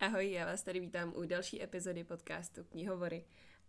[0.00, 3.24] Ahoj, já vás tady vítám u další epizody podcastu Knihovory.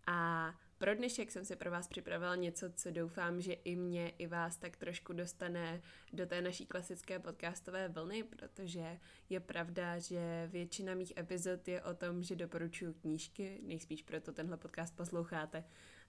[0.07, 4.27] A pro dnešek jsem si pro vás připravila něco, co doufám, že i mě, i
[4.27, 5.81] vás tak trošku dostane
[6.13, 8.99] do té naší klasické podcastové vlny, protože
[9.29, 14.57] je pravda, že většina mých epizod je o tom, že doporučuji knížky, nejspíš proto tenhle
[14.57, 15.63] podcast posloucháte,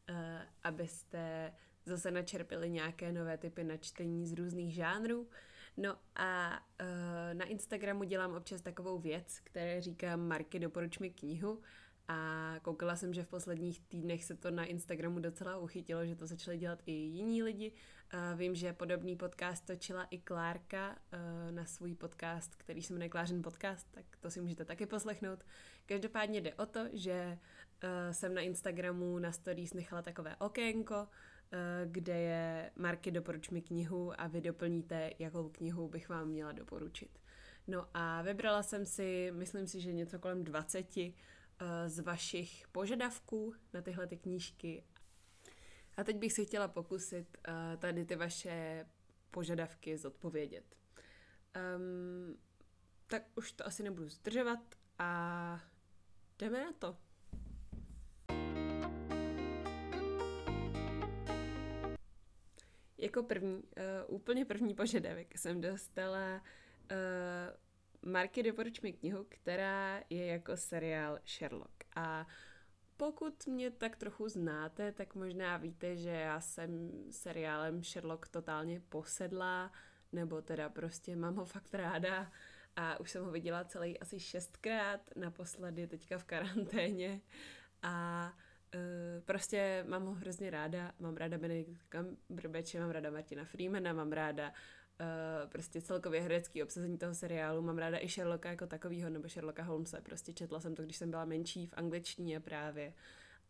[0.08, 1.52] eh, abyste
[1.86, 5.28] zase načerpili nějaké nové typy na čtení z různých žánrů.
[5.76, 11.60] No a uh, na Instagramu dělám občas takovou věc, které říkám Marky, doporuč mi knihu.
[12.08, 16.26] A koukala jsem, že v posledních týdnech se to na Instagramu docela uchytilo, že to
[16.26, 17.72] začali dělat i jiní lidi.
[18.14, 23.08] Uh, vím, že podobný podcast točila i Klárka uh, na svůj podcast, který se jmenuje
[23.08, 25.44] Klářen podcast, tak to si můžete taky poslechnout.
[25.86, 27.38] Každopádně jde o to, že
[27.84, 31.08] uh, jsem na Instagramu na stories nechala takové okénko,
[31.84, 37.18] kde je Marky doporuč mi knihu a vy doplníte, jakou knihu bych vám měla doporučit.
[37.66, 41.12] No a vybrala jsem si, myslím si, že něco kolem 20 eh,
[41.86, 44.84] z vašich požadavků na tyhle ty knížky.
[45.96, 48.86] A teď bych si chtěla pokusit eh, tady ty vaše
[49.30, 50.76] požadavky zodpovědět.
[51.76, 52.38] Um,
[53.06, 55.60] tak už to asi nebudu zdržovat a
[56.38, 56.96] jdeme na to.
[63.02, 63.62] Jako první, uh,
[64.06, 66.42] úplně první požadavek jsem dostala
[66.90, 71.84] uh, Marky doporuč mi knihu, která je jako seriál Sherlock.
[71.96, 72.26] A
[72.96, 79.72] pokud mě tak trochu znáte, tak možná víte, že já jsem seriálem Sherlock totálně posedla,
[80.12, 82.32] nebo teda prostě mám ho fakt ráda
[82.76, 87.20] a už jsem ho viděla celý asi šestkrát, naposledy teďka v karanténě
[87.82, 88.51] a Uh,
[89.24, 94.48] prostě mám ho hrozně ráda, mám ráda Benedikta Cumberbatche, mám ráda Martina Freemana, mám ráda
[94.48, 99.62] uh, prostě celkově herecký obsazení toho seriálu, mám ráda i Sherlocka jako takovýho, nebo Sherlocka
[99.62, 102.92] Holmesa, prostě četla jsem to, když jsem byla menší v angličtině právě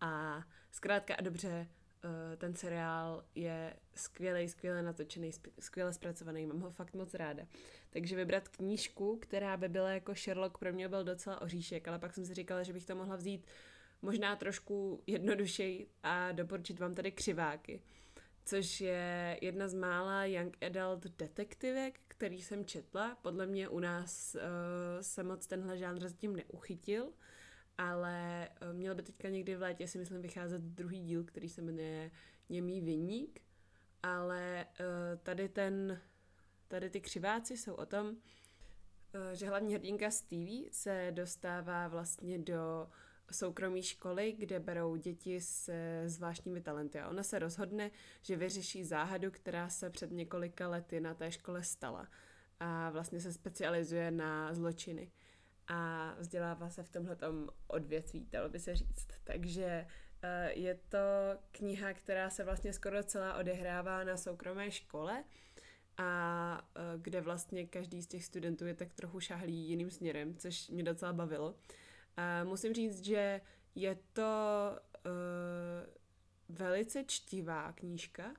[0.00, 1.66] a zkrátka a dobře
[2.05, 7.43] uh, ten seriál je skvělej, skvěle natočený, skvěle zpracovaný, mám ho fakt moc ráda.
[7.91, 12.15] Takže vybrat knížku, která by byla jako Sherlock, pro mě byl docela oříšek, ale pak
[12.15, 13.47] jsem si říkala, že bych to mohla vzít
[14.03, 17.83] možná trošku jednodušeji a doporučit vám tady křiváky,
[18.45, 23.15] což je jedna z mála young adult detektivek, který jsem četla.
[23.23, 24.41] Podle mě u nás uh,
[25.01, 27.12] se moc tenhle žánr zatím neuchytil,
[27.79, 31.62] ale uh, měl by teďka někdy v létě si myslím vycházet druhý díl, který se
[31.62, 32.11] jmenuje
[32.49, 33.41] Němý vyník,
[34.03, 36.01] ale uh, tady ten,
[36.69, 38.15] tady ty křiváci jsou o tom, uh,
[39.33, 42.89] že hlavní hrdinka Stevie se dostává vlastně do
[43.32, 45.70] soukromí školy, kde berou děti s
[46.06, 47.00] zvláštními talenty.
[47.00, 47.91] A ona se rozhodne,
[48.22, 52.09] že vyřeší záhadu, která se před několika lety na té škole stala.
[52.60, 55.10] A vlastně se specializuje na zločiny.
[55.69, 57.16] A vzdělává se v tomhle
[57.66, 59.09] odvětví, dalo by se říct.
[59.25, 59.87] Takže
[60.22, 60.99] eh, je to
[61.53, 65.25] kniha, která se vlastně skoro celá odehrává na soukromé škole
[65.97, 70.69] a eh, kde vlastně každý z těch studentů je tak trochu šahlý jiným směrem, což
[70.69, 71.54] mě docela bavilo.
[72.17, 73.41] A musím říct, že
[73.75, 74.23] je to
[75.06, 78.34] uh, velice čtivá knížka,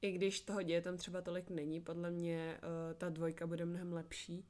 [0.00, 3.92] i když toho děje tam třeba tolik není, podle mě uh, ta dvojka bude mnohem
[3.92, 4.48] lepší,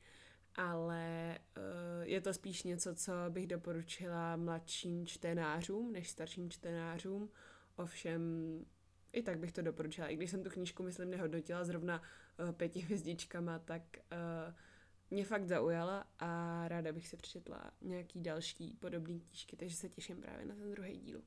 [0.54, 1.62] ale uh,
[2.02, 7.30] je to spíš něco, co bych doporučila mladším čtenářům než starším čtenářům,
[7.76, 8.20] ovšem
[9.12, 10.08] i tak bych to doporučila.
[10.08, 12.02] I když jsem tu knížku, myslím, nehodnotila zrovna
[12.38, 14.54] uh, pěti hvězdičkama, tak uh,
[15.10, 20.20] mě fakt zaujala a ráda bych si přečetla nějaký další podobný knížky, takže se těším
[20.20, 21.22] právě na ten druhý díl.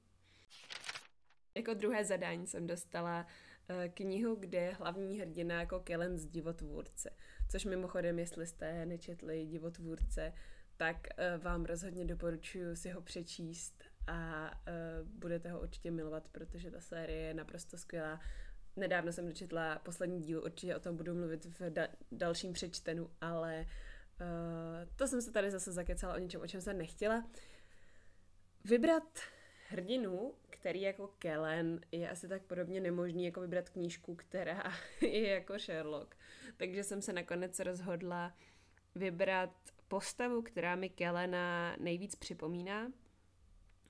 [1.55, 3.25] Jako druhé zadání jsem dostala
[3.69, 7.09] uh, knihu, kde je hlavní hrdina jako Kellen z Divotvůrce.
[7.49, 10.33] Což mimochodem, jestli jste nečetli Divotvůrce,
[10.77, 16.71] tak uh, vám rozhodně doporučuji si ho přečíst a uh, budete ho určitě milovat, protože
[16.71, 18.19] ta série je naprosto skvělá.
[18.75, 23.65] Nedávno jsem dočetla poslední díl, určitě o tom budu mluvit v da- dalším přečtenu, ale
[24.21, 27.29] uh, to jsem se tady zase zakecala o něčem, o čem jsem nechtěla.
[28.65, 29.19] Vybrat
[29.69, 34.63] hrdinu, který jako Kellen je asi tak podobně nemožný, jako vybrat knížku, která
[35.01, 36.15] je jako Sherlock.
[36.57, 38.35] Takže jsem se nakonec rozhodla
[38.95, 39.55] vybrat
[39.87, 42.91] postavu, která mi Kellena nejvíc připomíná.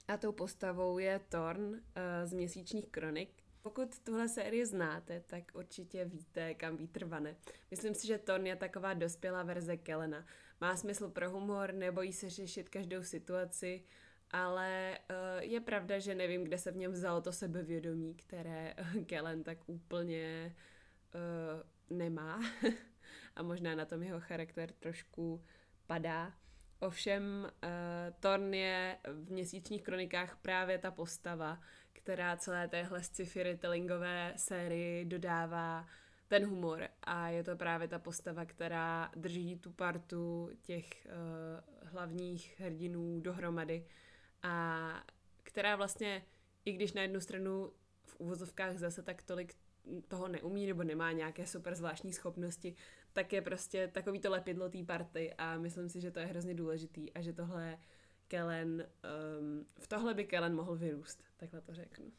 [0.08, 1.80] A tou postavou je Thorn uh,
[2.24, 7.36] z Měsíčních kronik, pokud tuhle sérii znáte, tak určitě víte, kam vítr vane.
[7.72, 10.26] Myslím si, že Ton je taková dospělá verze Kelena.
[10.62, 13.84] Má smysl pro humor, nebojí se řešit každou situaci,
[14.32, 18.76] ale uh, je pravda, že nevím, kde se v něm vzalo to sebevědomí, které
[19.06, 20.56] Kellen tak úplně
[21.16, 22.40] uh, nemá.
[23.36, 25.44] A možná na tom jeho charakter trošku
[25.88, 26.34] padá.
[26.80, 27.52] Ovšem
[28.20, 31.62] Thorn je v měsíčních kronikách právě ta postava,
[31.94, 35.88] která celé téhle sci-fi retellingové sérii dodává
[36.28, 36.88] ten humor.
[37.04, 43.86] A je to právě ta postava, která drží tu partu těch uh, hlavních hrdinů dohromady
[44.44, 44.88] a
[45.44, 46.26] která vlastně,
[46.66, 47.72] i když na jednu stranu
[48.04, 49.54] v úvozovkách zase tak tolik
[50.08, 52.76] toho neumí nebo nemá nějaké super zvláštní schopnosti,
[53.14, 56.54] tak je prostě takový to lepidlo té party a myslím si, že to je hrozně
[56.54, 57.78] důležitý a že tohle
[58.32, 58.88] Kellen,
[59.40, 62.12] um, v tohle by Kellen mohl vyrůst, takhle to řeknu.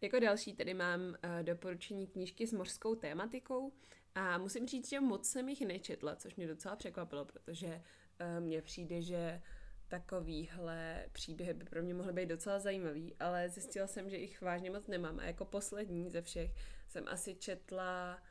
[0.00, 3.72] Jako další tedy mám uh, doporučení knížky s mořskou tématikou
[4.14, 8.62] a musím říct, že moc jsem jich nečetla, což mě docela překvapilo, protože uh, mně
[8.62, 9.42] přijde, že
[9.88, 14.70] takovýhle příběhy by pro mě mohly být docela zajímavý, ale zjistila jsem, že jich vážně
[14.70, 16.50] moc nemám a jako poslední ze všech
[16.88, 18.22] jsem asi četla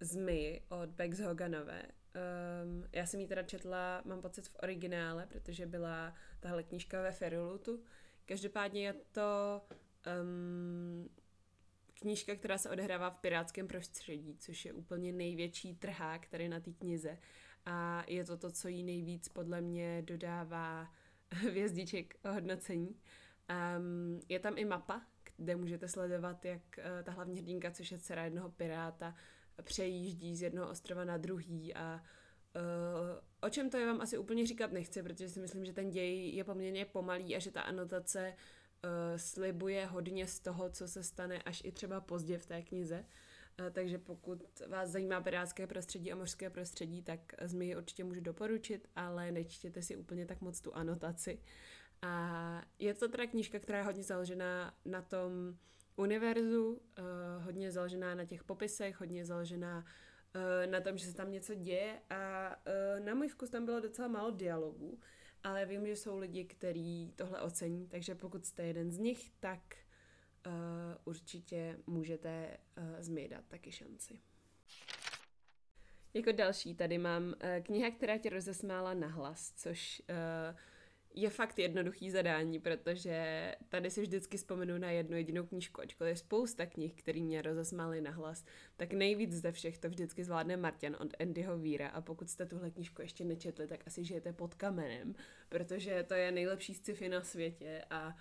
[0.00, 1.82] Zmy od Bex Hoganové.
[2.14, 7.12] Um, já jsem ji teda četla, mám pocit, v originále, protože byla tahle knížka ve
[7.12, 7.82] Ferulutu.
[8.26, 9.62] Každopádně je to
[10.22, 11.08] um,
[11.94, 16.72] knížka, která se odehrává v pirátském prostředí, což je úplně největší trhák tady na té
[16.72, 17.18] knize.
[17.66, 20.92] A je to to, co jí nejvíc podle mě dodává
[21.30, 22.96] hvězdiček hodnocení.
[23.78, 25.02] Um, je tam i mapa,
[25.36, 29.14] kde můžete sledovat, jak uh, ta hlavní hrdinka, což je dcera jednoho piráta,
[29.62, 32.02] přejíždí z jednoho ostrova na druhý a
[32.56, 35.90] uh, o čem to je vám asi úplně říkat nechci, protože si myslím, že ten
[35.90, 41.02] děj je poměrně pomalý a že ta anotace uh, slibuje hodně z toho, co se
[41.02, 43.04] stane až i třeba pozdě v té knize.
[43.60, 48.88] Uh, takže pokud vás zajímá pirátské prostředí a mořské prostředí, tak zmi určitě můžu doporučit,
[48.96, 51.38] ale nečtěte si úplně tak moc tu anotaci.
[52.02, 55.56] A je to teda knížka, která je hodně založená na tom,
[55.96, 59.84] univerzu, uh, hodně založená na těch popisech, hodně založená
[60.34, 63.80] uh, na tom, že se tam něco děje a uh, na můj vkus tam bylo
[63.80, 65.00] docela málo dialogů,
[65.42, 69.60] ale vím, že jsou lidi, kteří tohle ocení, takže pokud jste jeden z nich, tak
[71.04, 72.56] určitě můžete
[73.00, 74.20] uh, taky šanci.
[76.14, 80.56] Jako další tady mám kniha, která tě rozesmála na hlas, což uh,
[81.14, 86.16] je fakt jednoduchý zadání, protože tady si vždycky vzpomenu na jednu jedinou knížku, ačkoliv je
[86.16, 88.44] spousta knih, který mě rozesmály na hlas,
[88.76, 92.70] tak nejvíc ze všech to vždycky zvládne Martin od Andyho Víra a pokud jste tuhle
[92.70, 95.14] knížku ještě nečetli, tak asi žijete pod kamenem,
[95.48, 98.14] protože to je nejlepší sci-fi na světě a uh,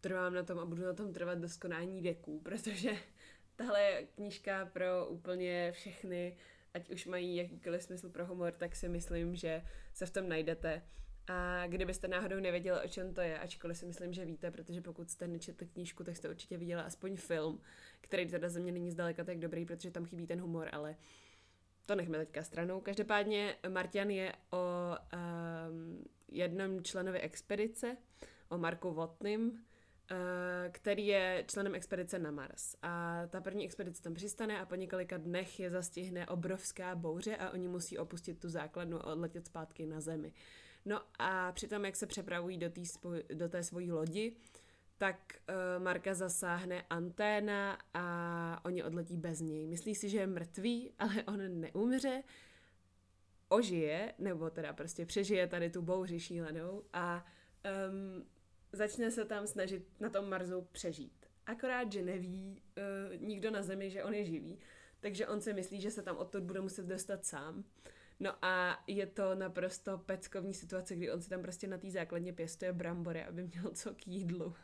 [0.00, 2.90] trvám na tom a budu na tom trvat do skonání věků, protože
[3.56, 6.36] tahle je knížka pro úplně všechny,
[6.74, 9.62] ať už mají jakýkoliv smysl pro humor, tak si myslím, že
[9.94, 10.82] se v tom najdete.
[11.26, 15.10] A kdybyste náhodou nevěděli, o čem to je, ačkoliv si myslím, že víte, protože pokud
[15.10, 17.60] jste nečetli knížku, tak jste určitě viděli aspoň film,
[18.00, 20.96] který teda ze mě není zdaleka tak dobrý, protože tam chybí ten humor, ale
[21.86, 22.80] to nechme teďka stranou.
[22.80, 24.96] Každopádně Martian je o
[25.70, 27.96] um, jednom členovi expedice,
[28.48, 29.56] o Marku Votnym, uh,
[30.72, 32.76] který je členem expedice na Mars.
[32.82, 37.50] A ta první expedice tam přistane a po několika dnech je zastihne obrovská bouře a
[37.50, 40.32] oni musí opustit tu základnu a odletět zpátky na Zemi.
[40.84, 44.36] No a přitom, jak se přepravují do, spoj- do té svojí lodi,
[44.98, 45.16] tak
[45.48, 49.66] uh, Marka zasáhne anténa a oni odletí bez něj.
[49.66, 52.22] Myslí si, že je mrtvý, ale on neumře,
[53.48, 57.26] ožije, nebo teda prostě přežije tady tu bouři šílenou a
[57.88, 58.26] um,
[58.72, 61.26] začne se tam snažit na tom Marsu přežít.
[61.46, 64.58] Akorát, že neví uh, nikdo na Zemi, že on je živý,
[65.00, 67.64] takže on si myslí, že se tam odtud bude muset dostat sám.
[68.24, 72.32] No a je to naprosto peckovní situace, kdy on si tam prostě na té základně
[72.32, 74.54] pěstuje brambory, aby měl co k jídlu.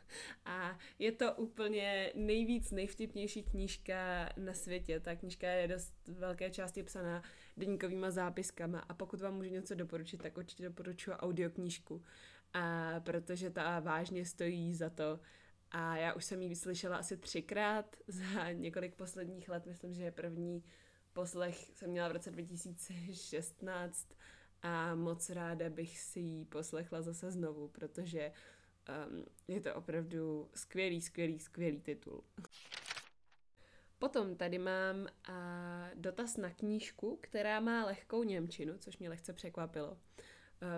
[0.45, 4.99] A je to úplně nejvíc, nejvtipnější knížka na světě.
[4.99, 7.23] Ta knížka je dost velké části psaná
[7.57, 12.03] deníkovýma zápiskama a pokud vám můžu něco doporučit, tak určitě doporučuji audioknížku.
[12.53, 15.19] A protože ta vážně stojí za to,
[15.71, 20.11] a já už jsem ji vyslyšela asi třikrát za několik posledních let, myslím, že je
[20.11, 20.63] první
[21.13, 24.07] poslech jsem měla v roce 2016
[24.61, 28.31] a moc ráda bych si ji poslechla zase znovu, protože
[29.07, 32.23] um, je to opravdu skvělý, skvělý, skvělý titul.
[33.99, 35.05] Potom tady mám uh,
[35.95, 39.97] dotaz na knížku, která má lehkou Němčinu, což mě lehce překvapilo, uh,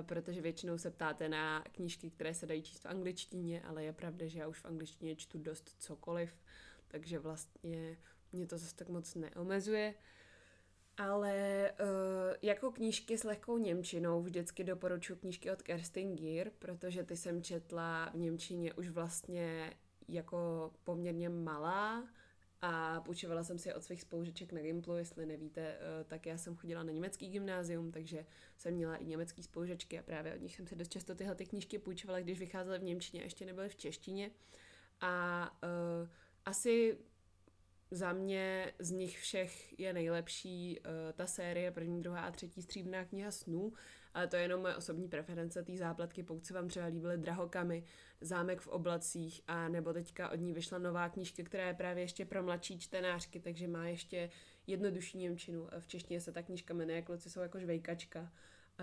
[0.01, 4.27] protože většinou se ptáte na knížky, které se dají číst v angličtině, ale je pravda,
[4.27, 6.37] že já už v angličtině čtu dost cokoliv,
[6.87, 7.97] takže vlastně
[8.31, 9.93] mě to zase tak moc neomezuje.
[10.97, 11.87] Ale uh,
[12.41, 18.09] jako knížky s lehkou Němčinou vždycky doporučuji knížky od Kerstin Gier, protože ty jsem četla
[18.09, 19.73] v Němčině už vlastně
[20.07, 22.03] jako poměrně malá
[22.65, 26.55] a půjčovala jsem si od svých spolužeček na Gimplu, jestli nevíte, eh, tak já jsem
[26.55, 28.25] chodila na německý gymnázium, takže
[28.57, 31.45] jsem měla i německý spolužečky a právě od nich jsem si dost často tyhle ty
[31.45, 34.31] knížky půjčovala, když vycházely v Němčině a ještě nebyly v češtině.
[35.01, 36.09] A uh,
[36.45, 36.97] asi
[37.93, 43.05] za mě z nich všech je nejlepší uh, ta série první, druhá a třetí stříbrná
[43.05, 43.73] kniha snů,
[44.13, 47.83] ale to je jenom moje osobní preference té zápletky, pokud se vám třeba líbily drahokamy,
[48.21, 52.25] zámek v oblacích a nebo teďka od ní vyšla nová knížka, která je právě ještě
[52.25, 54.29] pro mladší čtenářky, takže má ještě
[54.67, 55.67] jednodušší Němčinu.
[55.79, 58.31] V češtině se ta knížka jmenuje Kluci jsou jako žvejkačka.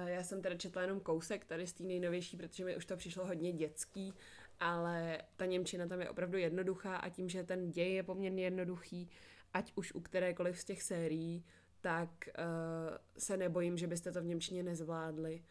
[0.06, 3.26] Já jsem teda četla jenom kousek tady z té nejnovější, protože mi už to přišlo
[3.26, 4.14] hodně dětský,
[4.60, 9.10] ale ta Němčina tam je opravdu jednoduchá a tím, že ten děj je poměrně jednoduchý,
[9.54, 11.44] ať už u kterékoliv z těch sérií,
[11.80, 15.42] tak uh, se nebojím, že byste to v Němčině nezvládli.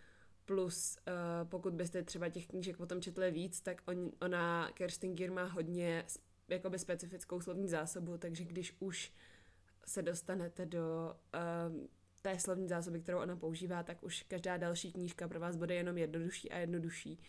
[0.46, 5.32] Plus, uh, pokud byste třeba těch knížek potom četli víc, tak on, ona, Kerstin Gier
[5.32, 6.06] má hodně
[6.48, 9.14] jakoby specifickou slovní zásobu, takže když už
[9.86, 11.16] se dostanete do
[11.72, 11.88] uh,
[12.22, 15.98] té slovní zásoby, kterou ona používá, tak už každá další knížka pro vás bude jenom
[15.98, 17.20] jednodušší a jednodušší.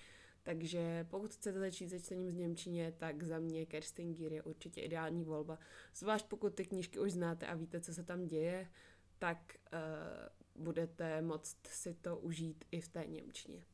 [0.50, 4.80] Takže pokud chcete začít se čtením z Němčině, tak za mě Kerstin Gier je určitě
[4.80, 5.58] ideální volba.
[5.94, 8.70] Zvlášť pokud ty knížky už znáte a víte, co se tam děje,
[9.18, 9.38] tak
[9.72, 13.64] uh, budete moct si to užít i v té Němčině.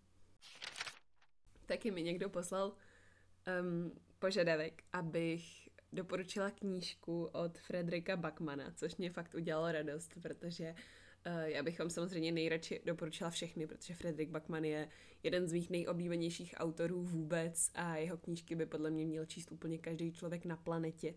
[1.66, 2.72] Taky mi někdo poslal
[3.60, 10.74] um, požadavek, abych doporučila knížku od Fredrika Backmana, což mě fakt udělalo radost, protože
[11.44, 14.88] já bych vám samozřejmě nejradši doporučila všechny, protože Fredrik Backman je
[15.22, 19.78] jeden z mých nejoblíbenějších autorů vůbec a jeho knížky by podle mě měl číst úplně
[19.78, 21.14] každý člověk na planetě.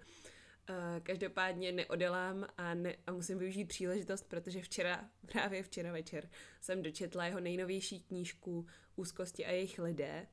[0.69, 6.29] Uh, každopádně neodelám a, ne, a musím využít příležitost, protože včera, právě včera večer,
[6.61, 10.27] jsem dočetla jeho nejnovější knížku Úzkosti a jejich lidé,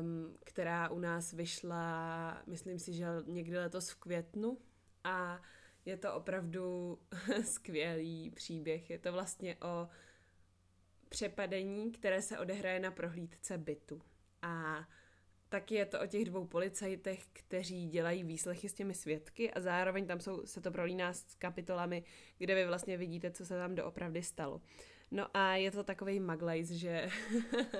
[0.00, 4.58] um, která u nás vyšla, myslím si, že někdy letos v květnu
[5.04, 5.42] a
[5.88, 6.98] je to opravdu
[7.44, 8.90] skvělý příběh.
[8.90, 9.88] Je to vlastně o
[11.08, 14.02] přepadení, které se odehraje na prohlídce bytu.
[14.42, 14.88] A
[15.48, 20.06] tak je to o těch dvou policajtech, kteří dělají výslechy s těmi svědky a zároveň
[20.06, 22.04] tam jsou, se to prolíná s kapitolami,
[22.38, 24.60] kde vy vlastně vidíte, co se tam doopravdy stalo.
[25.10, 27.08] No a je to takový maglajs, že,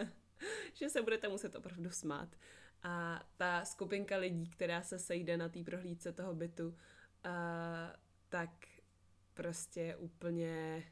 [0.74, 2.36] že se budete muset opravdu smát.
[2.82, 6.76] A ta skupinka lidí, která se sejde na té prohlídce toho bytu,
[7.24, 7.92] a,
[8.28, 8.50] tak
[9.34, 10.84] prostě úplně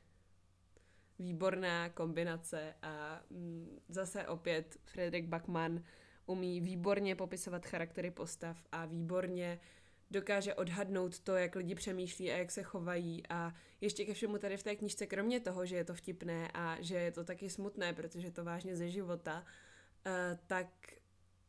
[1.19, 5.83] výborná kombinace a mm, zase opět Fredrik Backman
[6.27, 9.61] umí výborně popisovat charaktery postav a výborně
[10.11, 13.23] dokáže odhadnout to, jak lidi přemýšlí a jak se chovají.
[13.29, 16.77] A ještě ke všemu tady v té knižce, kromě toho, že je to vtipné a
[16.81, 19.45] že je to taky smutné, protože to vážně ze života,
[20.07, 20.13] uh,
[20.47, 20.69] tak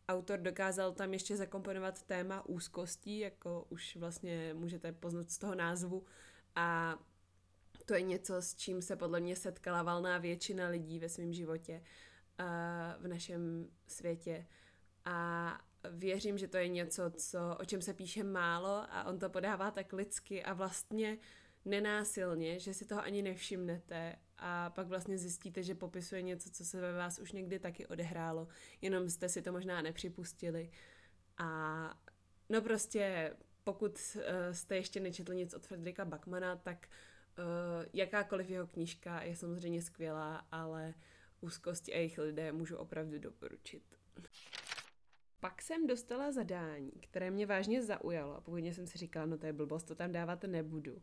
[0.09, 6.05] autor dokázal tam ještě zakomponovat téma úzkostí, jako už vlastně můžete poznat z toho názvu.
[6.55, 6.97] A
[7.85, 11.83] to je něco, s čím se podle mě setkala valná většina lidí ve svém životě
[12.39, 12.45] uh,
[13.03, 14.47] v našem světě.
[15.05, 15.59] A
[15.91, 19.71] věřím, že to je něco, co, o čem se píše málo a on to podává
[19.71, 21.17] tak lidsky a vlastně
[21.67, 26.81] nenásilně, že si toho ani nevšimnete a pak vlastně zjistíte, že popisuje něco, co se
[26.81, 28.47] ve vás už někdy taky odehrálo,
[28.81, 30.71] jenom jste si to možná nepřipustili.
[31.38, 32.01] A
[32.50, 33.33] no prostě,
[33.63, 34.21] pokud uh,
[34.51, 36.88] jste ještě nečetli nic od Fredrika Backmana, tak
[37.38, 40.93] uh, jakákoliv jeho knížka je samozřejmě skvělá, ale
[41.41, 43.83] úzkosti a jejich lidé můžu opravdu doporučit.
[45.39, 48.41] Pak jsem dostala zadání, které mě vážně zaujalo.
[48.41, 51.01] Původně jsem si říkala, no to je blbost, to tam dávat nebudu.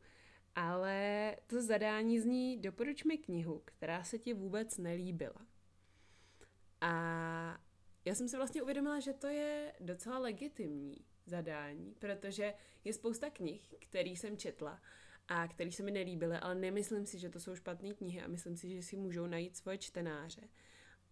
[0.55, 5.47] Ale to zadání zní, doporuč mi knihu, která se ti vůbec nelíbila.
[6.81, 7.61] A
[8.05, 13.75] já jsem si vlastně uvědomila, že to je docela legitimní zadání, protože je spousta knih,
[13.79, 14.83] které jsem četla
[15.29, 18.57] a které se mi nelíbily, ale nemyslím si, že to jsou špatné knihy a myslím
[18.57, 20.49] si, že si můžou najít svoje čtenáře.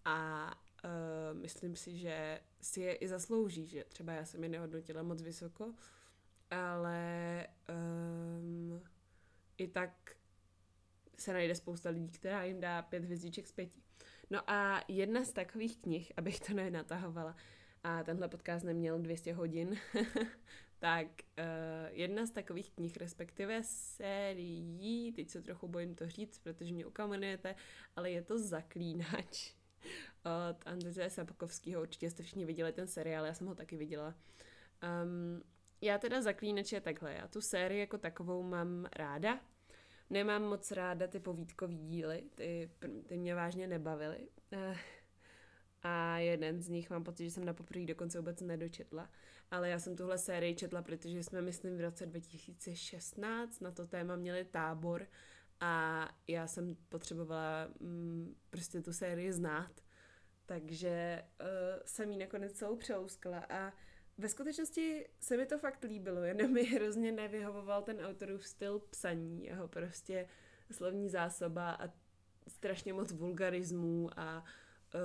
[0.04, 0.46] A
[0.84, 5.22] uh, myslím si, že si je i zaslouží, že třeba já jsem je nehodnotila moc
[5.22, 5.74] vysoko,
[6.50, 8.82] ale um,
[9.58, 10.16] i tak
[11.18, 13.82] se najde spousta lidí, která jim dá pět hvězdiček z pěti.
[14.30, 17.36] No a jedna z takových knih, abych to nenatahovala,
[17.84, 19.76] a tenhle podcast neměl 200 hodin,
[20.78, 21.44] tak uh,
[21.90, 27.54] jedna z takových knih, respektive sérií, teď se trochu bojím to říct, protože mě ukamenujete,
[27.96, 29.54] ale je to Zaklínač
[30.50, 31.82] od Andreje Sapakovského.
[31.82, 34.14] Určitě jste všichni viděli ten seriál, já jsem ho taky viděla.
[35.04, 35.42] Um,
[35.82, 39.40] já teda zaklínače takhle, já tu sérii jako takovou mám ráda.
[40.10, 42.70] Nemám moc ráda ty povídkový díly, ty,
[43.06, 44.28] ty mě vážně nebavily.
[44.52, 44.76] Uh,
[45.82, 49.10] a jeden z nich mám pocit, že jsem na poprvé dokonce vůbec nedočetla.
[49.50, 54.16] ale já jsem tuhle sérii četla, protože jsme, myslím, v roce 2016 na to téma
[54.16, 55.06] měli tábor
[55.60, 59.80] a já jsem potřebovala mm, prostě tu sérii znát.
[60.46, 61.46] Takže uh,
[61.84, 63.72] jsem ji nakonec celou přelouskla a
[64.22, 69.44] ve skutečnosti se mi to fakt líbilo, jenom mi hrozně nevyhovoval ten autorův styl psaní,
[69.44, 70.28] jeho prostě
[70.70, 71.88] slovní zásoba a
[72.48, 74.44] strašně moc vulgarismů a
[74.94, 75.00] uh,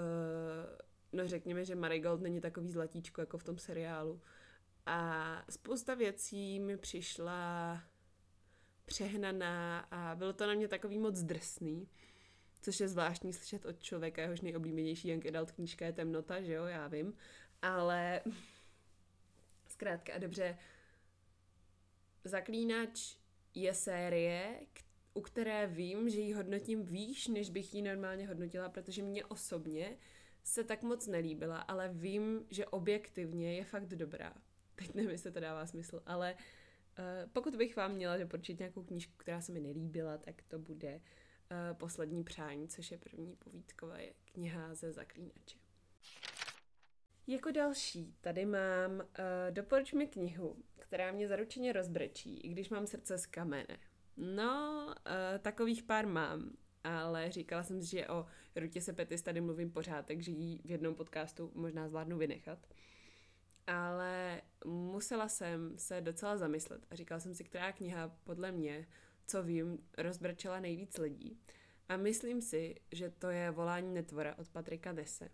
[1.11, 4.21] no řekněme, že Marigold není takový zlatíčko jako v tom seriálu.
[4.85, 7.81] A spousta věcí mi přišla
[8.85, 11.87] přehnaná a bylo to na mě takový moc drsný,
[12.61, 16.65] což je zvláštní slyšet od člověka, jehož nejoblíbenější young adult knížka je temnota, že jo,
[16.65, 17.13] já vím,
[17.61, 18.21] ale
[19.77, 20.57] zkrátka a dobře,
[22.23, 23.15] Zaklínač
[23.55, 24.59] je série,
[25.13, 29.97] u které vím, že ji hodnotím výš, než bych ji normálně hodnotila, protože mě osobně
[30.43, 34.33] se tak moc nelíbila, ale vím, že objektivně je fakt dobrá.
[34.75, 39.13] Teď nevím, jestli to dává smysl, ale uh, pokud bych vám měla doporučit nějakou knížku,
[39.17, 43.97] která se mi nelíbila, tak to bude uh, Poslední přání, což je první povídková
[44.31, 45.66] kniha ze Zaklínače.
[47.27, 49.05] Jako další tady mám uh,
[49.51, 53.77] Doporuč mi knihu, která mě zaručeně rozbrečí, i když mám srdce z kamene.
[54.17, 56.51] No, uh, takových pár mám,
[56.83, 60.95] ale říkala jsem si, že o Rutě Sepetis tady mluvím pořád, takže ji v jednom
[60.95, 62.67] podcastu možná zvládnu vynechat.
[63.67, 68.87] Ale musela jsem se docela zamyslet a říkala jsem si, která kniha podle mě,
[69.27, 71.39] co vím, rozbrčela nejvíc lidí.
[71.89, 75.29] A myslím si, že to je Volání netvora od Patrika Nese,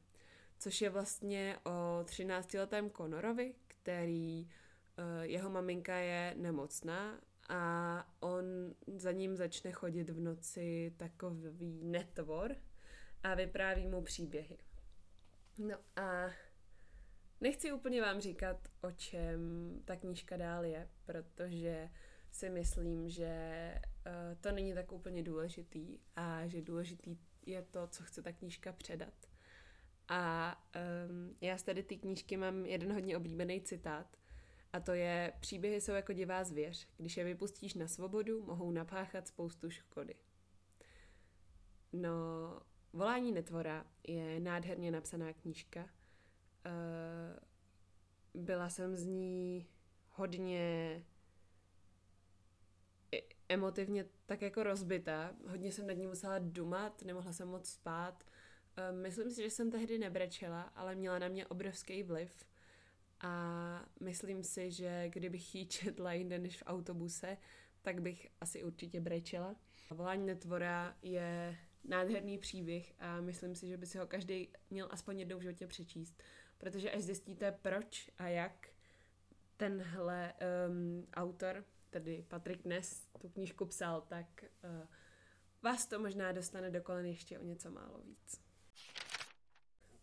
[0.63, 8.46] což je vlastně o 13-letém Conorovi, který eh, jeho maminka je nemocná a on
[8.96, 12.55] za ním začne chodit v noci takový netvor
[13.24, 14.58] a vypráví mu příběhy.
[15.58, 16.30] No a
[17.41, 21.89] nechci úplně vám říkat, o čem ta knížka dál je, protože
[22.32, 23.36] si myslím, že
[24.06, 28.73] uh, to není tak úplně důležitý a že důležitý je to, co chce ta knížka
[28.73, 29.33] předat.
[30.08, 30.56] A
[31.10, 34.18] um, já z tady ty knížky mám jeden hodně oblíbený citát,
[34.74, 36.88] a to je, příběhy jsou jako divá zvěř.
[36.98, 40.16] Když je vypustíš na svobodu, mohou napáchat spoustu škody.
[41.94, 42.10] No,
[42.94, 45.89] Volání netvora je nádherně napsaná knížka.
[48.34, 49.68] Byla jsem z ní
[50.10, 51.06] hodně
[53.50, 55.36] emotivně tak jako rozbitá.
[55.48, 58.24] Hodně jsem nad ní musela dumat, nemohla jsem moc spát.
[58.77, 62.45] Eh, myslím si, že jsem tehdy nebrečela, ale měla na mě obrovský vliv
[63.21, 67.38] a myslím si, že kdybych ji četla jinde než v autobuse,
[67.81, 69.55] tak bych asi určitě brečela.
[69.89, 75.19] Volání netvora je nádherný příběh a myslím si, že by si ho každý měl aspoň
[75.19, 76.23] jednou v životě přečíst,
[76.57, 78.67] protože až zjistíte proč a jak
[79.57, 80.33] tenhle
[80.67, 84.88] um, autor, tedy Patrick Ness, tu knížku psal, tak uh,
[85.62, 88.42] vás to možná dostane do kolen ještě o něco málo víc.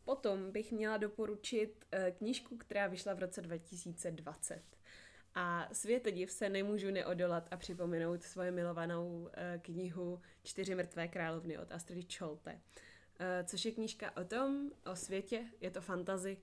[0.05, 4.63] Potom bych měla doporučit uh, knížku, která vyšla v roce 2020.
[5.35, 9.29] A světe div se nemůžu neodolat a připomenout svoje milovanou uh,
[9.63, 15.45] knihu Čtyři mrtvé královny od Astrid Scholte, uh, což je knížka o tom, o světě,
[15.61, 16.37] je to fantazy,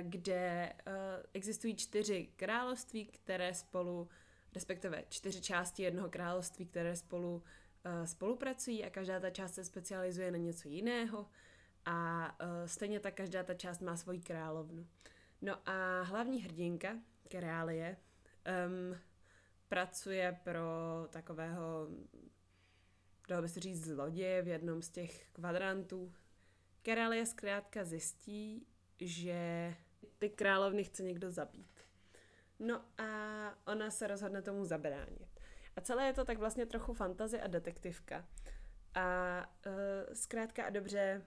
[0.00, 0.72] kde
[1.32, 4.08] existují čtyři království, které spolu,
[4.54, 7.42] respektive čtyři části jednoho království, které spolu
[8.04, 11.26] spolupracují a každá ta část se specializuje na něco jiného
[11.84, 14.86] a uh, stejně tak každá ta část má svoji královnu.
[15.42, 17.96] No a hlavní hrdinka, Kerálie,
[18.66, 18.98] um,
[19.68, 20.62] pracuje pro
[21.10, 21.88] takového,
[23.28, 26.12] dalo by se říct, zloděje v jednom z těch kvadrantů.
[26.82, 28.66] Kerálie zkrátka zjistí,
[29.00, 29.74] že
[30.18, 31.80] ty královny chce někdo zabít.
[32.58, 33.08] No a
[33.66, 35.40] ona se rozhodne tomu zabránit.
[35.76, 38.26] A celé je to tak vlastně trochu fantazie a detektivka.
[38.94, 41.22] A uh, zkrátka a dobře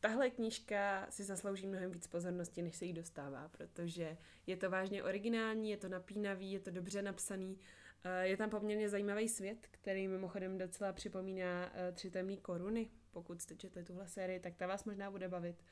[0.00, 5.04] tahle knížka si zaslouží mnohem víc pozornosti, než se jí dostává, protože je to vážně
[5.04, 7.58] originální, je to napínavý, je to dobře napsaný,
[8.04, 12.90] eh, je tam poměrně zajímavý svět, který mimochodem docela připomíná eh, Tři temné koruny.
[13.10, 15.64] Pokud jste četli tuhle sérii, tak ta vás možná bude bavit.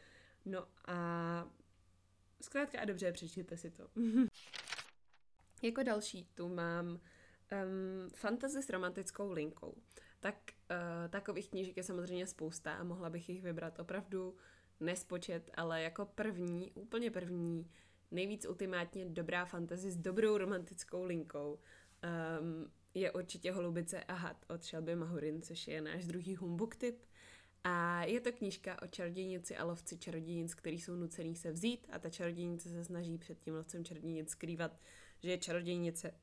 [0.44, 1.50] No a
[2.40, 3.88] zkrátka a dobře, přečtěte si to.
[5.62, 7.00] jako další tu mám um,
[8.14, 9.74] fantasy s romantickou linkou
[10.20, 10.36] tak
[10.70, 14.36] uh, takových knížek je samozřejmě spousta a mohla bych jich vybrat opravdu
[14.80, 17.70] nespočet, ale jako první, úplně první,
[18.10, 21.58] nejvíc ultimátně dobrá fantasy s dobrou romantickou linkou
[22.40, 27.06] um, je určitě Holubice a had od Shelby Mahurin, což je náš druhý humbug typ.
[27.64, 31.98] A je to knížka o čarodějnici a lovci čarodějnic, který jsou nucený se vzít a
[31.98, 34.80] ta čarodějnice se snaží před tím lovcem čarodějnic skrývat,
[35.22, 36.14] že je čarodějnice,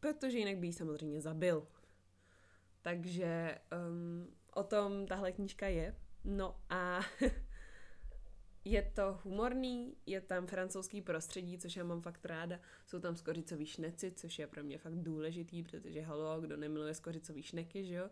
[0.00, 1.66] protože jinak by ji samozřejmě zabil.
[2.82, 5.94] Takže um, o tom tahle knížka je.
[6.24, 7.00] No a
[8.64, 12.60] je to humorný, je tam francouzský prostředí, což já mám fakt ráda.
[12.86, 17.42] Jsou tam skořicový šneci, což je pro mě fakt důležitý, protože halo, kdo nemiluje skořicový
[17.42, 18.10] šneky, že jo.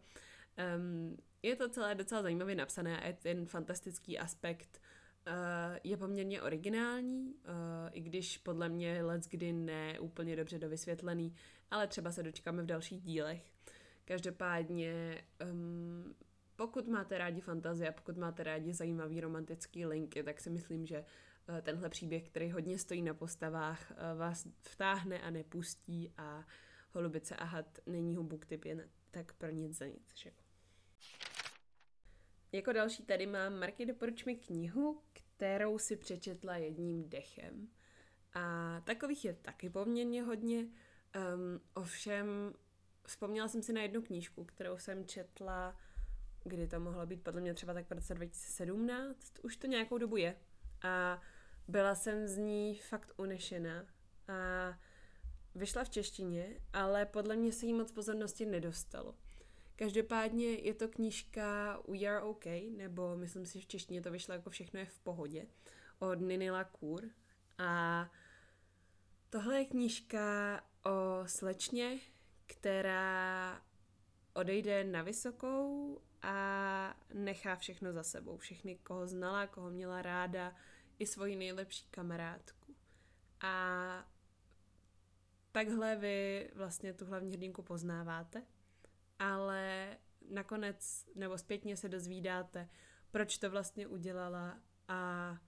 [0.77, 4.81] Um, je to celé docela zajímavě napsané a je ten fantastický aspekt
[5.27, 5.33] uh,
[5.85, 7.35] je poměrně originální, uh,
[7.93, 11.35] i když podle mě let's kdy ne úplně dobře dovysvětlený,
[11.71, 13.51] ale třeba se dočkáme v dalších dílech.
[14.09, 16.15] Každopádně um,
[16.57, 21.05] pokud máte rádi fantazie a pokud máte rádi zajímavý romantický linky, tak si myslím, že
[21.49, 26.47] uh, tenhle příběh, který hodně stojí na postavách, uh, vás vtáhne a nepustí a
[26.93, 30.31] Holubice a had není ho booktip jen tak pro nic za nic, že
[32.53, 37.69] Jako další tady mám Marky doporuč mi knihu, kterou si přečetla jedním dechem.
[38.35, 40.59] A takových je taky poměrně hodně.
[40.59, 42.55] Um, ovšem,
[43.09, 45.77] vzpomněla jsem si na jednu knížku, kterou jsem četla,
[46.45, 50.17] kdy to mohlo být podle mě třeba tak v roce 2017, už to nějakou dobu
[50.17, 50.37] je.
[50.83, 51.23] A
[51.69, 53.87] byla jsem z ní fakt unešená.
[54.29, 54.79] A
[55.55, 59.15] vyšla v češtině, ale podle mě se jí moc pozornosti nedostalo.
[59.77, 62.45] Každopádně je to knížka We Are OK,
[62.77, 65.47] nebo myslím si, že v češtině to vyšlo jako Všechno je v pohodě,
[65.99, 67.11] od Niny Lacour.
[67.59, 68.11] A
[69.31, 71.99] tohle je knížka o slečně,
[72.49, 73.63] která
[74.33, 78.37] odejde na vysokou a nechá všechno za sebou.
[78.37, 80.55] Všechny, koho znala, koho měla ráda,
[80.99, 82.75] i svoji nejlepší kamarádku.
[83.41, 84.09] A
[85.53, 88.43] takhle vy vlastně tu hlavní hrdinku poznáváte
[89.19, 89.97] ale
[90.31, 92.69] nakonec nebo zpětně se dozvídáte,
[93.11, 95.39] proč to vlastně udělala a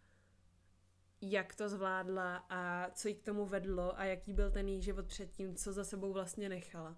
[1.21, 5.07] jak to zvládla a co jí k tomu vedlo a jaký byl ten její život
[5.07, 6.97] předtím, co za sebou vlastně nechala.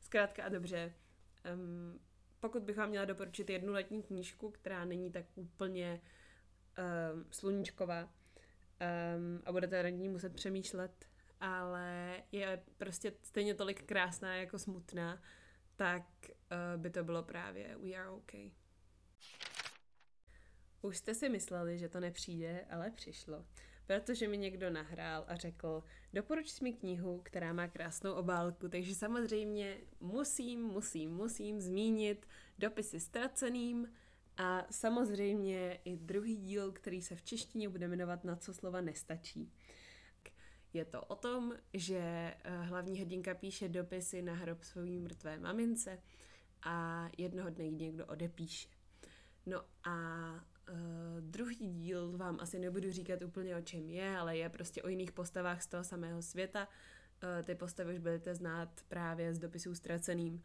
[0.00, 0.94] Zkrátka a dobře,
[1.54, 2.00] um,
[2.40, 9.42] pokud bych vám měla doporučit jednu letní knížku, která není tak úplně um, sluníčková um,
[9.44, 11.06] a budete na ní muset přemýšlet,
[11.40, 15.22] ale je prostě stejně tolik krásná jako smutná,
[15.76, 18.32] tak uh, by to bylo právě We Are OK.
[20.82, 23.44] Už jste si mysleli, že to nepřijde, ale přišlo.
[23.86, 29.76] Protože mi někdo nahrál a řekl, doporuč mi knihu, která má krásnou obálku, takže samozřejmě
[30.00, 33.88] musím, musím, musím zmínit dopisy ztraceným
[34.36, 39.52] a samozřejmě i druhý díl, který se v češtině bude jmenovat Na co slova nestačí.
[40.72, 46.02] Je to o tom, že eh, hlavní hrdinka píše dopisy na hrob svojí mrtvé mamince
[46.62, 48.68] a jednoho dne ji někdo odepíše.
[49.46, 49.94] No a
[50.70, 54.88] uh, druhý díl vám asi nebudu říkat úplně o čem je, ale je prostě o
[54.88, 56.68] jiných postavách z toho samého světa.
[57.22, 60.42] Uh, ty postavy už budete znát právě z dopisů ztraceným.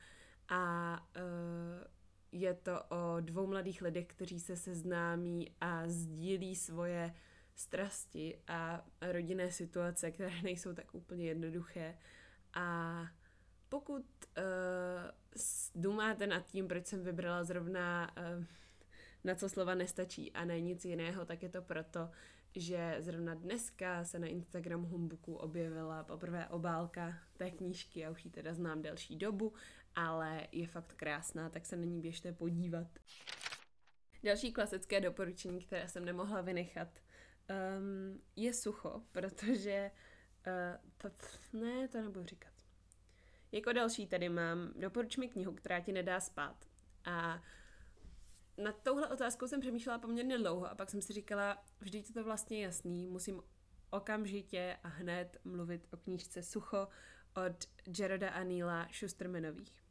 [0.49, 1.88] A uh,
[2.31, 7.13] je to o dvou mladých lidech, kteří se seznámí a sdílí svoje
[7.55, 11.97] strasti a rodinné situace, které nejsou tak úplně jednoduché.
[12.53, 13.07] A
[13.69, 14.05] pokud
[14.38, 14.43] uh,
[15.75, 18.45] dumáte nad tím, proč jsem vybrala zrovna uh,
[19.23, 22.09] na co slova nestačí a ne nic jiného, tak je to proto,
[22.55, 28.31] že zrovna dneska se na Instagram Humbuku objevila poprvé obálka té knížky, já už ji
[28.31, 29.53] teda znám delší dobu,
[29.95, 32.88] ale je fakt krásná, tak se na ní běžte podívat.
[34.23, 39.91] Další klasické doporučení, které jsem nemohla vynechat, um, je sucho, protože
[40.47, 41.09] uh, to,
[41.57, 42.53] ne, to nebudu říkat.
[43.51, 46.65] Jako další tady mám, doporuč mi knihu, která ti nedá spát.
[47.05, 47.43] A
[48.58, 52.24] nad touhle otázkou jsem přemýšlela poměrně dlouho a pak jsem si říkala, vždyť je to
[52.24, 53.42] vlastně jasný, musím
[53.89, 56.88] okamžitě a hned mluvit o knížce Sucho
[57.48, 57.68] od
[58.00, 59.84] Jaroda a Neila Schustermanových.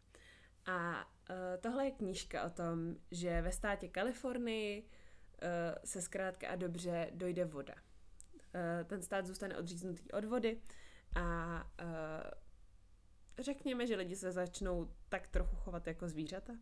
[0.67, 4.89] A uh, tohle je knížka o tom, že ve státě Kalifornii uh,
[5.85, 7.75] se zkrátka a dobře dojde voda.
[7.75, 10.61] Uh, ten stát zůstane odříznutý od vody
[11.15, 12.31] a uh,
[13.39, 16.53] řekněme, že lidi se začnou tak trochu chovat jako zvířata.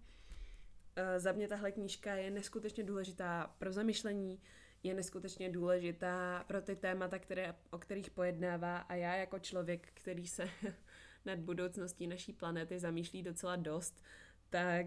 [0.98, 4.40] Uh, za mě tahle knížka je neskutečně důležitá pro zamyšlení,
[4.82, 10.26] je neskutečně důležitá pro ty témata, které, o kterých pojednává a já jako člověk, který
[10.26, 10.48] se
[11.24, 14.02] nad budoucností naší planety zamýšlí docela dost,
[14.50, 14.86] tak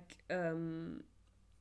[0.54, 1.04] um,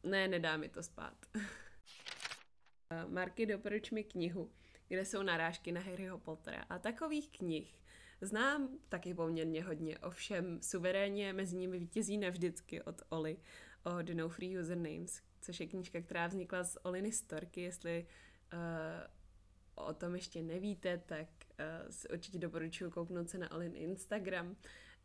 [0.02, 1.16] ne, nedá mi to spát.
[3.08, 4.50] Marky, doporuč mi knihu,
[4.88, 6.64] kde jsou narážky na Harryho Pottera.
[6.68, 7.74] A takových knih
[8.20, 13.36] znám taky poměrně hodně, ovšem suverénně mezi nimi vítězí navždycky od Oli
[13.84, 18.06] od No Free Usernames, což je knížka, která vznikla z Oliny Storky, jestli
[18.52, 24.56] uh, o tom ještě nevíte, tak uh, si určitě doporučuji kouknout se na Olin Instagram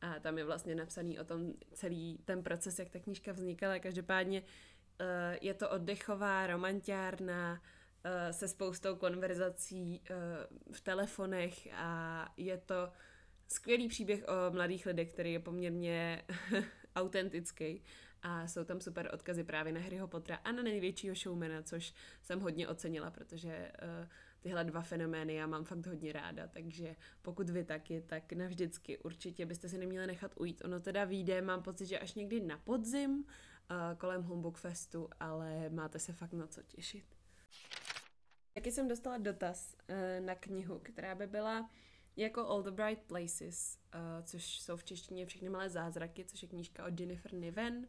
[0.01, 3.79] a tam je vlastně napsaný o tom celý ten proces, jak ta knížka vznikala.
[3.79, 5.07] Každopádně uh,
[5.41, 7.61] je to oddechová romantiárna
[8.31, 10.01] se spoustou konverzací
[10.71, 12.91] v telefonech a je to
[13.47, 16.23] skvělý příběh o mladých lidech, který je poměrně
[16.95, 17.83] autentický
[18.21, 22.39] a jsou tam super odkazy právě na Harryho Pottera a na největšího showmana, což jsem
[22.39, 24.07] hodně ocenila, protože uh,
[24.39, 29.45] tyhle dva fenomény já mám fakt hodně ráda, takže pokud vy taky, tak navždycky určitě
[29.45, 30.61] byste si neměli nechat ujít.
[30.65, 33.25] Ono teda vyjde, mám pocit, že až někdy na podzim uh,
[33.97, 37.05] kolem Humbug Festu, ale máte se fakt na co těšit.
[38.53, 41.69] Taky jsem dostala dotaz uh, na knihu, která by byla
[42.15, 46.47] jako All the Bright Places, uh, což jsou v češtině všechny malé zázraky, což je
[46.47, 47.87] knížka od Jennifer Niven.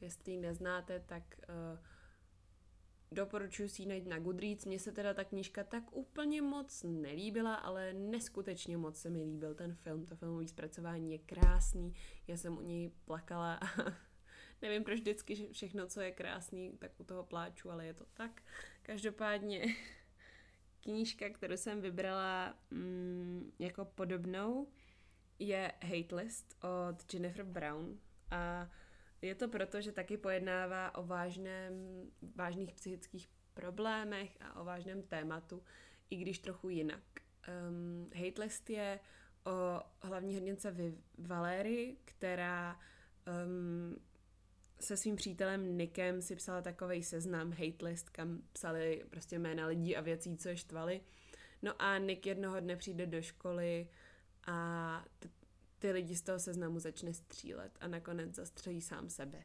[0.00, 1.78] Jestli ji neznáte, tak uh,
[3.12, 4.64] doporučuji si ji najít na Goodreads.
[4.64, 9.54] Mně se teda ta knížka tak úplně moc nelíbila, ale neskutečně moc se mi líbil
[9.54, 10.06] ten film.
[10.06, 11.94] To filmové zpracování je krásný,
[12.26, 13.92] já jsem u něj plakala a
[14.62, 18.42] nevím proč vždycky všechno, co je krásný, tak u toho pláču, ale je to tak.
[18.82, 19.64] Každopádně
[20.80, 24.68] knížka, kterou jsem vybrala mm, jako podobnou,
[25.38, 27.98] je Hate List od Jennifer Brown
[28.30, 28.70] a
[29.24, 31.72] je to proto, že taky pojednává o vážném,
[32.34, 35.62] vážných psychických problémech a o vážném tématu,
[36.10, 37.02] i když trochu jinak.
[37.68, 39.00] Um, Hate List je
[39.44, 40.74] o hlavní hrdince
[41.18, 42.80] Valéry, která
[43.46, 43.96] um,
[44.80, 49.96] se svým přítelem Nikem si psala takový seznam hate list, kam psali prostě jména lidí
[49.96, 51.00] a věcí, co je štvali.
[51.62, 53.88] No a Nick jednoho dne přijde do školy
[54.46, 55.28] a t-
[55.84, 59.44] ty lidi z toho seznamu začne střílet a nakonec zastřelí sám sebe.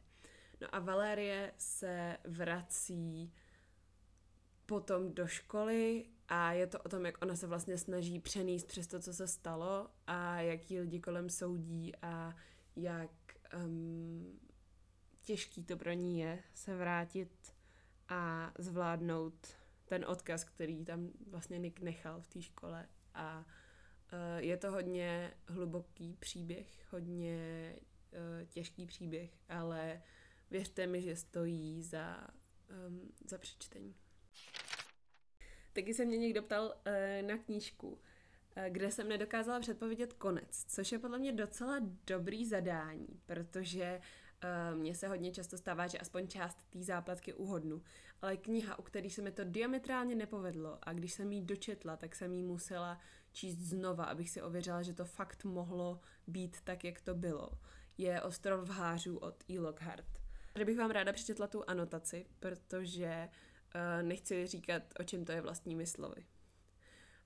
[0.60, 3.32] No a Valérie se vrací
[4.66, 8.86] potom do školy a je to o tom, jak ona se vlastně snaží přenést přes
[8.86, 12.36] to, co se stalo a jak ji lidi kolem soudí a
[12.76, 13.10] jak
[13.64, 14.40] um,
[15.22, 17.54] těžký to pro ní je se vrátit
[18.08, 19.46] a zvládnout
[19.84, 23.46] ten odkaz, který tam vlastně Nick nechal v té škole a
[24.38, 27.74] je to hodně hluboký příběh, hodně
[28.12, 30.02] uh, těžký příběh, ale
[30.50, 32.28] věřte mi, že stojí za,
[33.24, 33.94] za přečtení.
[35.72, 37.98] Taky se mě někdo ptal uh, na knížku,
[38.68, 44.00] kde jsem nedokázala předpovědět konec, což je podle mě docela dobrý zadání, protože
[44.74, 47.82] mně se hodně často stává, že aspoň část té záplatky uhodnu,
[48.22, 52.14] ale kniha, u které se mi to diametrálně nepovedlo a když jsem ji dočetla, tak
[52.14, 52.98] jsem ji musela
[53.32, 57.50] číst znova, abych si ověřila, že to fakt mohlo být tak, jak to bylo,
[57.98, 59.60] je Ostrov hářů od E.
[59.60, 60.06] Lockhart.
[60.52, 63.28] Tady bych vám ráda přečetla tu anotaci, protože
[63.74, 66.26] uh, nechci říkat, o čem to je vlastními slovy.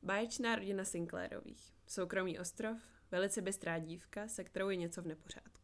[0.02, 1.74] Báječná rodina Sinclairových.
[1.86, 2.78] Soukromý ostrov,
[3.10, 5.63] velice bystrá dívka, se kterou je něco v nepořádku.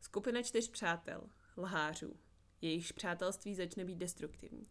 [0.00, 2.16] Skupina čtyř přátel, lhářů.
[2.60, 4.68] Jejichž přátelství začne být destruktivní.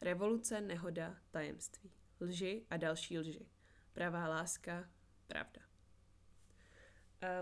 [0.00, 1.92] Revoluce, nehoda, tajemství.
[2.20, 3.46] Lži a další lži.
[3.92, 4.90] Pravá láska,
[5.26, 5.60] pravda.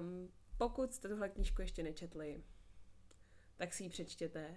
[0.01, 2.45] Um, pokud jste tuhle knížku ještě nečetli,
[3.57, 4.57] tak si ji přečtěte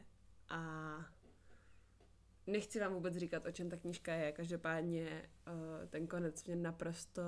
[0.50, 0.62] a
[2.48, 4.32] nechci vám vůbec říkat, o čem ta knížka je.
[4.32, 7.22] Každopádně uh, ten konec mě naprosto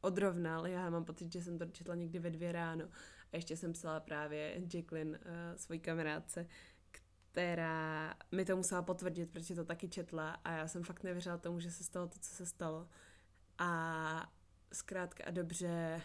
[0.00, 0.66] odrovnal.
[0.66, 2.88] Já mám pocit, že jsem to četla někdy ve dvě ráno
[3.32, 5.24] a ještě jsem psala právě Jacqueline, uh,
[5.56, 6.46] svojí kamarádce,
[7.32, 11.60] která mi to musela potvrdit, protože to taky četla a já jsem fakt nevěřila tomu,
[11.60, 12.88] že se stalo to, co se stalo.
[13.58, 14.32] A
[14.72, 16.02] zkrátka a dobře,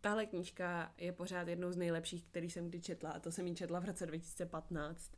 [0.00, 3.54] tahle knížka je pořád jednou z nejlepších, který jsem kdy četla a to jsem ji
[3.54, 5.12] četla v roce 2015.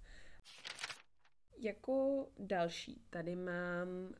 [1.58, 4.12] Jako další tady mám uh,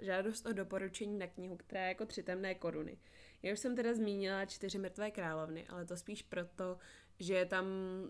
[0.00, 2.98] žádost o doporučení na knihu, která je jako Tři temné koruny.
[3.42, 6.78] Já už jsem teda zmínila čtyři mrtvé královny, ale to spíš proto,
[7.18, 7.66] že je tam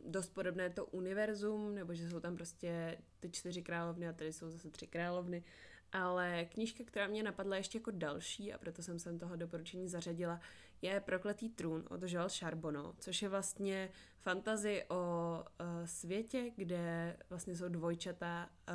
[0.06, 4.50] dost podobné to univerzum, nebo že jsou tam prostě ty čtyři královny a tady jsou
[4.50, 5.44] zase tři královny.
[5.92, 10.40] Ale knížka, která mě napadla ještě jako další, a proto jsem sem toho doporučení zařadila,
[10.82, 14.96] je Prokletý trůn od Joel Charbonneau, což je vlastně fantazy o
[15.44, 18.74] uh, světě, kde vlastně jsou dvojčata uh,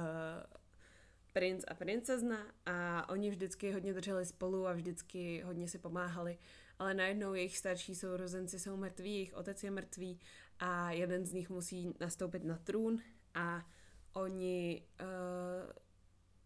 [1.37, 6.37] princ a princezna a oni vždycky hodně drželi spolu a vždycky hodně si pomáhali,
[6.79, 10.19] ale najednou jejich starší sourozenci jsou mrtví, jejich otec je mrtvý
[10.59, 12.99] a jeden z nich musí nastoupit na trůn
[13.33, 13.65] a
[14.13, 15.71] oni uh,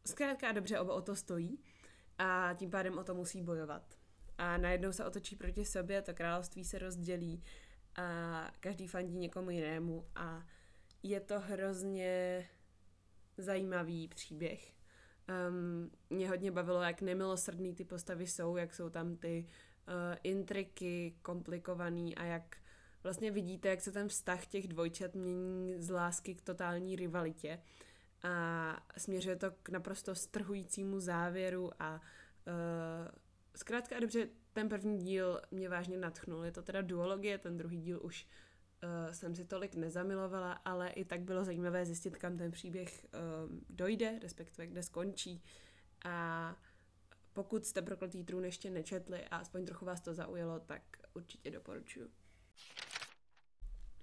[0.06, 1.60] zkrátka dobře oba o to stojí
[2.18, 3.84] a tím pádem o to musí bojovat.
[4.38, 7.44] a najednou se otočí proti sobě, to království se rozdělí
[7.96, 10.48] a každý fandí někomu jinému a
[11.04, 12.46] je to hrozně
[13.38, 14.81] zajímavý příběh.
[15.30, 19.48] Um, mě hodně bavilo, jak nemilosrdný ty postavy jsou, jak jsou tam ty
[19.88, 22.58] uh, intriky komplikovaný a jak
[23.04, 27.60] vlastně vidíte, jak se ten vztah těch dvojčat mění z lásky k totální rivalitě
[28.24, 32.02] a směřuje to k naprosto strhujícímu závěru a uh,
[33.56, 36.46] zkrátka dobře, ten první díl mě vážně natchnul.
[36.46, 38.28] Je to teda duologie, ten druhý díl už
[38.84, 43.60] uh, jsem si tolik nezamilovala, ale i tak bylo zajímavé zjistit, kam ten příběh uh,
[43.70, 45.44] dojde, respektive kde skončí.
[46.06, 46.56] A
[47.34, 50.82] pokud jste Prokletý trůn ještě nečetli a aspoň trochu vás to zaujalo, tak
[51.14, 52.10] určitě doporučuji.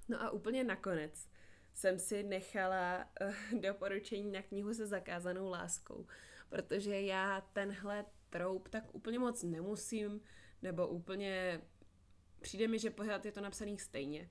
[0.09, 1.29] No a úplně nakonec
[1.75, 6.07] jsem si nechala uh, doporučení na knihu se zakázanou láskou,
[6.49, 10.21] protože já tenhle troub tak úplně moc nemusím,
[10.63, 11.63] nebo úplně
[12.41, 14.31] přijde mi, že pořád je to napsaný stejně.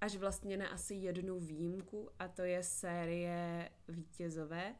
[0.00, 4.74] Až vlastně na asi jednu výjimku a to je série Vítězové,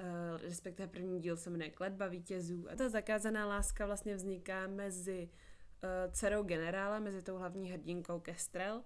[0.00, 2.70] uh, respektive první díl se jmenuje Kletba vítězů.
[2.70, 8.84] A ta zakázaná láska vlastně vzniká mezi uh, dcerou generála, mezi tou hlavní hrdinkou Kestrel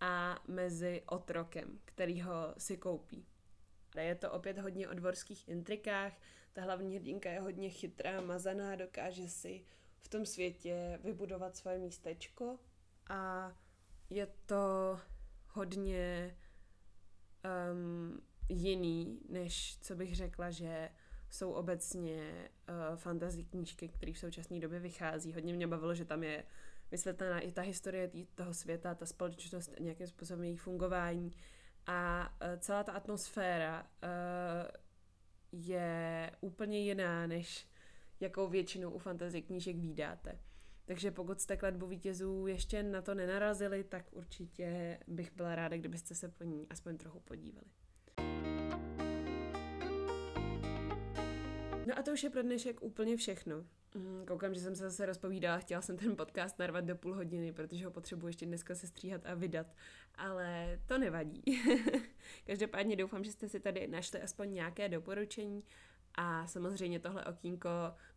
[0.00, 3.26] a mezi otrokem, který ho si koupí.
[4.00, 6.12] Je to opět hodně o dvorských intrikách,
[6.52, 9.64] ta hlavní hrdinka je hodně chytrá, mazaná, dokáže si
[10.00, 12.58] v tom světě vybudovat svoje místečko
[13.08, 13.52] a
[14.10, 14.98] je to
[15.48, 16.36] hodně
[17.72, 20.90] um, jiný, než co bych řekla, že
[21.30, 25.32] jsou obecně uh, fantasy knížky, které v současné době vychází.
[25.32, 26.44] Hodně mě bavilo, že tam je
[26.90, 31.32] vysvětlená i ta historie tý, toho světa, ta společnost, nějakým způsobem její fungování
[31.86, 34.68] a uh, celá ta atmosféra uh,
[35.52, 37.68] je úplně jiná, než
[38.20, 40.38] jakou většinou u fantasy knížek výdáte.
[40.86, 46.14] Takže pokud jste kletbu vítězů ještě na to nenarazili, tak určitě bych byla ráda, kdybyste
[46.14, 47.66] se po ní aspoň trochu podívali.
[51.86, 53.64] No a to už je pro dnešek úplně všechno.
[53.94, 57.52] Mm, koukám, že jsem se zase rozpovídala, chtěla jsem ten podcast narvat do půl hodiny,
[57.52, 59.66] protože ho potřebuji ještě dneska se stříhat a vydat,
[60.14, 61.42] ale to nevadí.
[62.46, 65.64] Každopádně doufám, že jste si tady našli aspoň nějaké doporučení
[66.14, 67.68] a samozřejmě tohle okýnko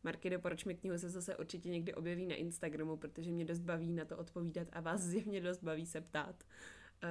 [0.03, 3.93] Marky doporuč mi knihu se zase určitě někdy objeví na Instagramu, protože mě dost baví
[3.93, 6.43] na to odpovídat a vás zjevně dost baví se ptát.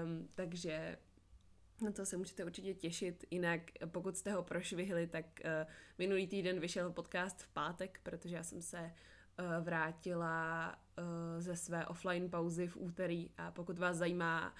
[0.04, 0.98] Um, takže
[1.82, 3.24] na to se můžete určitě těšit.
[3.30, 8.42] Jinak, pokud jste ho prošvihli, tak uh, minulý týden vyšel podcast v pátek, protože já
[8.42, 14.54] jsem se uh, vrátila uh, ze své offline pauzy v úterý a pokud vás zajímá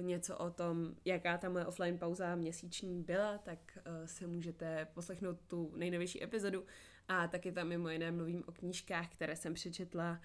[0.00, 5.40] něco o tom, jaká ta moje offline pauza měsíční byla, tak uh, se můžete poslechnout
[5.46, 6.64] tu nejnovější epizodu
[7.08, 10.18] a taky tam mimo jiné mluvím o knížkách, které jsem přečetla uh,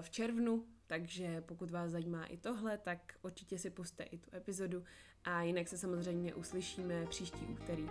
[0.00, 4.84] v červnu, takže pokud vás zajímá i tohle, tak určitě si puste i tu epizodu
[5.24, 7.86] a jinak se samozřejmě uslyšíme příští úterý.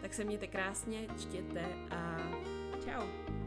[0.00, 2.30] Tak se mějte krásně, čtěte a
[2.84, 3.45] čau!